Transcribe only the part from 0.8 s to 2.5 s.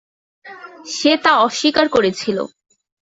সে তা অস্বীকার করেছিল।